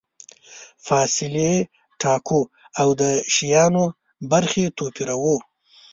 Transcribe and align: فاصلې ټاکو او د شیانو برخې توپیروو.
فاصلې 0.87 1.53
ټاکو 2.01 2.41
او 2.81 2.89
د 3.01 3.03
شیانو 3.35 3.85
برخې 4.31 4.65
توپیروو. 4.77 5.35